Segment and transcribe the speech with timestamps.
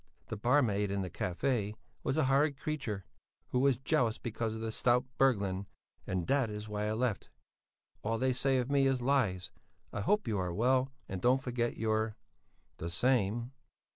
[0.29, 3.03] The barmaid in the café was a horrid creechur
[3.49, 5.67] who was jelous becaus of the stout Berglund
[6.07, 7.29] and that is why i left.
[8.03, 9.51] All they say of me is lies
[9.93, 12.17] i hope you are well and dont forget your
[12.77, 13.51] The same.